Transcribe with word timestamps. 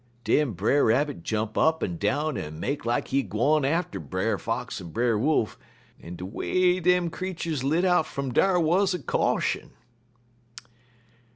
"Den 0.23 0.53
Brer 0.53 0.83
Rabbit 0.85 1.21
jump 1.21 1.59
up 1.59 1.83
en 1.83 1.97
down 1.97 2.35
en 2.35 2.59
make 2.59 2.87
lak 2.87 3.09
he 3.09 3.21
gwine 3.21 3.63
atter 3.63 3.99
Brer 3.99 4.39
Fox 4.39 4.81
en 4.81 4.89
Brer 4.89 5.15
Wolf, 5.15 5.59
en 6.01 6.15
de 6.15 6.25
way 6.25 6.79
dem 6.79 7.11
creeturs 7.11 7.63
lit 7.63 7.85
out 7.85 8.07
fum 8.07 8.31
dar 8.31 8.59
wuz 8.59 8.95
a 8.95 8.99
caution. 8.99 9.69